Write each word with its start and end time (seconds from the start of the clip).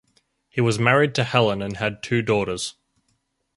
He 0.49 0.61
was 0.61 0.79
married 0.79 1.13
to 1.13 1.23
Helen 1.23 1.61
and 1.61 1.77
had 1.77 2.01
two 2.01 2.23
daughters. 2.23 2.73